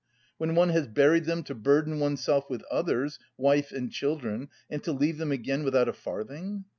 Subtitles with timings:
[0.39, 4.91] When one has buried them to burden oneself with others wife and children and to
[4.91, 6.65] leave them again without a farthing?